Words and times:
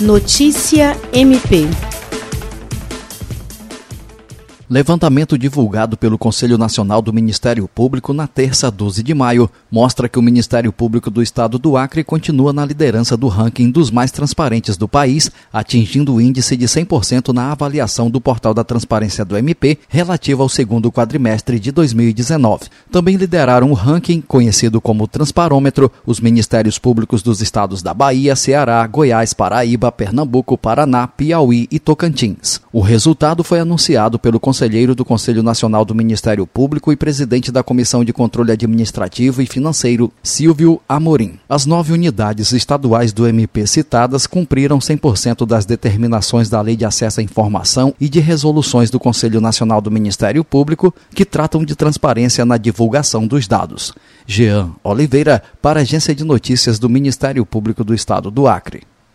Notícia 0.00 0.96
MP. 1.12 1.87
Levantamento 4.70 5.38
divulgado 5.38 5.96
pelo 5.96 6.18
Conselho 6.18 6.58
Nacional 6.58 7.00
do 7.00 7.10
Ministério 7.10 7.66
Público 7.66 8.12
na 8.12 8.26
terça 8.26 8.70
12 8.70 9.02
de 9.02 9.14
maio 9.14 9.48
mostra 9.70 10.10
que 10.10 10.18
o 10.18 10.22
Ministério 10.22 10.70
Público 10.70 11.10
do 11.10 11.22
Estado 11.22 11.58
do 11.58 11.74
Acre 11.74 12.04
continua 12.04 12.52
na 12.52 12.66
liderança 12.66 13.16
do 13.16 13.28
ranking 13.28 13.70
dos 13.70 13.90
mais 13.90 14.10
transparentes 14.10 14.76
do 14.76 14.86
país, 14.86 15.30
atingindo 15.50 16.12
o 16.12 16.20
índice 16.20 16.54
de 16.54 16.66
100% 16.66 17.32
na 17.32 17.50
avaliação 17.50 18.10
do 18.10 18.20
Portal 18.20 18.52
da 18.52 18.62
Transparência 18.62 19.24
do 19.24 19.38
MP 19.38 19.78
relativa 19.88 20.42
ao 20.42 20.50
segundo 20.50 20.92
quadrimestre 20.92 21.58
de 21.58 21.72
2019. 21.72 22.66
Também 22.92 23.16
lideraram 23.16 23.70
o 23.70 23.74
ranking, 23.74 24.20
conhecido 24.20 24.82
como 24.82 25.08
Transparômetro, 25.08 25.90
os 26.04 26.20
Ministérios 26.20 26.78
Públicos 26.78 27.22
dos 27.22 27.40
estados 27.40 27.82
da 27.82 27.94
Bahia, 27.94 28.36
Ceará, 28.36 28.86
Goiás, 28.86 29.32
Paraíba, 29.32 29.90
Pernambuco, 29.90 30.58
Paraná, 30.58 31.06
Piauí 31.06 31.66
e 31.70 31.78
Tocantins. 31.78 32.60
O 32.70 32.82
resultado 32.82 33.42
foi 33.42 33.60
anunciado 33.60 34.18
pelo 34.18 34.38
Conselho 34.38 34.57
conselheiro 34.58 34.92
do 34.92 35.04
Conselho 35.04 35.40
Nacional 35.40 35.84
do 35.84 35.94
Ministério 35.94 36.44
Público 36.44 36.92
e 36.92 36.96
presidente 36.96 37.52
da 37.52 37.62
Comissão 37.62 38.04
de 38.04 38.12
Controle 38.12 38.50
Administrativo 38.50 39.40
e 39.40 39.46
Financeiro, 39.46 40.12
Silvio 40.20 40.80
Amorim. 40.88 41.38
As 41.48 41.64
nove 41.64 41.92
unidades 41.92 42.50
estaduais 42.50 43.12
do 43.12 43.24
MP 43.24 43.64
citadas 43.68 44.26
cumpriram 44.26 44.80
100% 44.80 45.46
das 45.46 45.64
determinações 45.64 46.50
da 46.50 46.60
Lei 46.60 46.74
de 46.74 46.84
Acesso 46.84 47.20
à 47.20 47.22
Informação 47.22 47.94
e 48.00 48.08
de 48.08 48.18
resoluções 48.18 48.90
do 48.90 48.98
Conselho 48.98 49.40
Nacional 49.40 49.80
do 49.80 49.92
Ministério 49.92 50.42
Público 50.42 50.92
que 51.14 51.24
tratam 51.24 51.64
de 51.64 51.76
transparência 51.76 52.44
na 52.44 52.56
divulgação 52.56 53.28
dos 53.28 53.46
dados. 53.46 53.94
Jean 54.26 54.72
Oliveira, 54.82 55.40
para 55.62 55.78
a 55.78 55.82
Agência 55.82 56.12
de 56.12 56.24
Notícias 56.24 56.80
do 56.80 56.88
Ministério 56.88 57.46
Público 57.46 57.84
do 57.84 57.94
Estado 57.94 58.28
do 58.28 58.48
Acre. 58.48 58.87